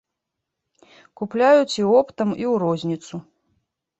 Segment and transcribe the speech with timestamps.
[1.19, 3.15] Купляюць і оптам, і ў розніцу.